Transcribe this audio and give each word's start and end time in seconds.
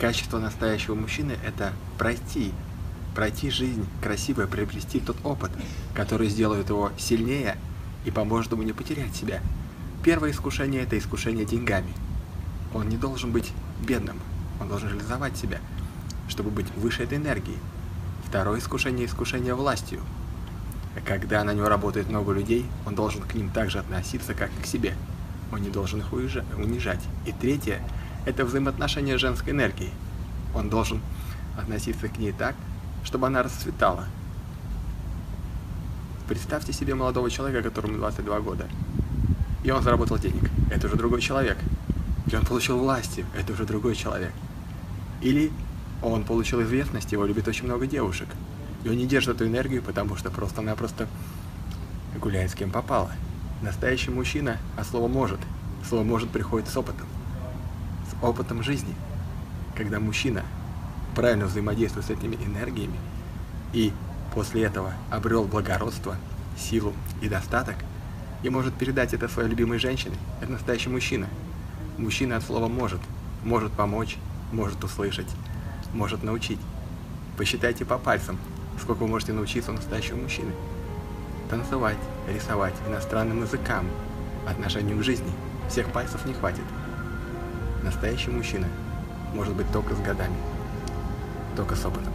Качество 0.00 0.38
настоящего 0.38 0.94
мужчины– 0.94 1.38
это 1.46 1.72
пройти, 1.98 2.52
пройти 3.14 3.50
жизнь 3.50 3.86
красиво, 4.02 4.46
приобрести 4.46 4.98
тот 4.98 5.16
опыт, 5.24 5.52
который 5.94 6.28
сделает 6.28 6.68
его 6.68 6.90
сильнее 6.98 7.56
и 8.04 8.10
поможет 8.10 8.52
ему 8.52 8.62
не 8.64 8.72
потерять 8.72 9.14
себя. 9.14 9.40
Первое 10.02 10.32
искушение– 10.32 10.82
это 10.82 10.98
искушение 10.98 11.44
деньгами. 11.44 11.92
Он 12.74 12.88
не 12.88 12.96
должен 12.96 13.30
быть 13.30 13.52
бедным, 13.86 14.18
он 14.60 14.68
должен 14.68 14.88
реализовать 14.88 15.36
себя, 15.36 15.60
чтобы 16.28 16.50
быть 16.50 16.66
выше 16.76 17.04
этой 17.04 17.18
энергии. 17.18 17.58
Второе 18.26 18.58
искушение– 18.58 19.06
искушение 19.06 19.54
властью. 19.54 20.00
Когда 21.06 21.44
на 21.44 21.54
него 21.54 21.68
работает 21.68 22.08
много 22.08 22.32
людей, 22.32 22.66
он 22.84 22.96
должен 22.96 23.22
к 23.22 23.34
ним 23.34 23.48
также 23.50 23.78
относиться, 23.78 24.34
как 24.34 24.50
и 24.58 24.62
к 24.62 24.66
себе. 24.66 24.94
Он 25.52 25.62
не 25.62 25.70
должен 25.70 26.00
их 26.00 26.12
унижать. 26.12 27.00
И 27.26 27.32
третье– 27.32 27.80
это 28.24 28.44
взаимоотношения 28.44 29.16
с 29.16 29.20
женской 29.20 29.52
энергией. 29.52 29.90
Он 30.54 30.70
должен 30.70 31.00
относиться 31.58 32.08
к 32.08 32.18
ней 32.18 32.32
так, 32.32 32.54
чтобы 33.04 33.26
она 33.26 33.42
расцветала. 33.42 34.06
Представьте 36.28 36.72
себе 36.72 36.94
молодого 36.94 37.30
человека, 37.30 37.68
которому 37.68 37.98
22 37.98 38.40
года, 38.40 38.66
и 39.62 39.70
он 39.70 39.82
заработал 39.82 40.18
денег. 40.18 40.50
Это 40.70 40.86
уже 40.86 40.96
другой 40.96 41.20
человек. 41.20 41.58
Или 42.26 42.36
он 42.36 42.46
получил 42.46 42.78
власти, 42.78 43.26
это 43.38 43.52
уже 43.52 43.64
другой 43.64 43.94
человек. 43.94 44.32
Или 45.20 45.52
он 46.02 46.24
получил 46.24 46.62
известность, 46.62 47.12
его 47.12 47.26
любит 47.26 47.46
очень 47.46 47.64
много 47.64 47.86
девушек. 47.86 48.28
И 48.84 48.88
он 48.88 48.96
не 48.96 49.06
держит 49.06 49.36
эту 49.36 49.46
энергию, 49.46 49.82
потому 49.82 50.16
что 50.16 50.30
просто-напросто 50.30 51.08
гуляет 52.20 52.50
с 52.50 52.54
кем 52.54 52.70
попало. 52.70 53.10
Настоящий 53.62 54.10
мужчина, 54.10 54.58
а 54.76 54.84
слово 54.84 55.08
«может». 55.08 55.40
Слово 55.88 56.04
«может» 56.04 56.30
приходит 56.30 56.68
с 56.68 56.76
опытом. 56.76 57.06
Опытом 58.24 58.62
жизни. 58.62 58.94
Когда 59.76 60.00
мужчина 60.00 60.44
правильно 61.14 61.44
взаимодействует 61.44 62.06
с 62.06 62.10
этими 62.10 62.36
энергиями 62.36 62.96
и 63.74 63.92
после 64.34 64.62
этого 64.62 64.94
обрел 65.10 65.44
благородство, 65.44 66.16
силу 66.56 66.94
и 67.20 67.28
достаток, 67.28 67.74
и 68.42 68.48
может 68.48 68.72
передать 68.72 69.12
это 69.12 69.28
своей 69.28 69.50
любимой 69.50 69.78
женщине, 69.78 70.16
это 70.40 70.52
настоящий 70.52 70.88
мужчина. 70.88 71.28
Мужчина 71.98 72.38
от 72.38 72.44
слова 72.44 72.66
«может». 72.66 73.00
Может 73.44 73.72
помочь, 73.72 74.16
может 74.52 74.82
услышать, 74.82 75.28
может 75.92 76.22
научить. 76.22 76.60
Посчитайте 77.36 77.84
по 77.84 77.98
пальцам, 77.98 78.38
сколько 78.80 79.00
вы 79.02 79.08
можете 79.08 79.34
научиться 79.34 79.70
у 79.70 79.74
настоящего 79.74 80.16
мужчины. 80.16 80.50
Танцевать, 81.50 81.98
рисовать, 82.26 82.72
иностранным 82.88 83.42
языкам, 83.42 83.86
отношению 84.48 84.96
к 84.96 85.04
жизни. 85.04 85.30
Всех 85.68 85.92
пальцев 85.92 86.24
не 86.24 86.32
хватит. 86.32 86.64
Настоящий 87.84 88.30
мужчина 88.30 88.66
может 89.34 89.54
быть 89.54 89.70
только 89.70 89.94
с 89.94 90.00
годами, 90.00 90.36
только 91.54 91.76
с 91.76 91.84
опытом. 91.84 92.14